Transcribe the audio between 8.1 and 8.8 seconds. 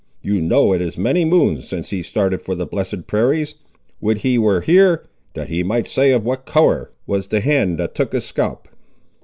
his scalp!"